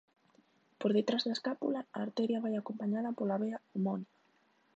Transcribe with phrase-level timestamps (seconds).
[0.79, 4.11] Por detrás da escápula a arteria vai acompañada pola vea homónima.